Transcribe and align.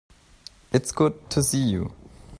It's 0.73 0.91
good 0.91 1.29
to 1.29 1.43
see 1.43 1.59
you. 1.61 1.93